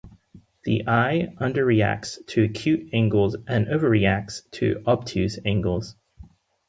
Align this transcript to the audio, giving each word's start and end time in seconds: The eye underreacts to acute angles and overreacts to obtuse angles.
The 0.63 0.81
eye 0.87 1.35
underreacts 1.39 2.25
to 2.29 2.41
acute 2.41 2.89
angles 2.91 3.35
and 3.45 3.67
overreacts 3.67 4.49
to 4.49 4.81
obtuse 4.87 5.37
angles. 5.45 5.95